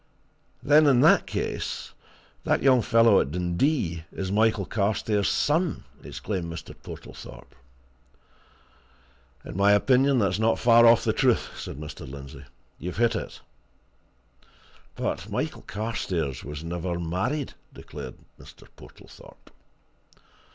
[0.63, 1.93] "Then in that case
[2.43, 6.73] that young fellow at Dundee is Michael Carstairs' son?" exclaimed Mr.
[6.81, 7.53] Portlethorpe.
[9.43, 12.09] "And, in my opinion, that's not far off the truth," said Mr.
[12.09, 12.45] Lindsey.
[12.79, 13.41] "You've hit it!"
[14.95, 18.67] "But Michael Carstairs was never married!" declared Mr.
[18.75, 19.51] Portlethorpe.